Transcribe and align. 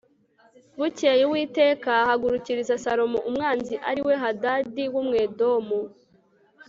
bukeye 0.79 1.21
uwiteka 1.25 1.89
ahagurukiriza 2.03 2.73
salomo 2.83 3.19
umwanzi 3.29 3.73
ari 3.89 4.01
we 4.07 4.13
hadadi 4.23 4.83
w'umwedomu 4.93 5.79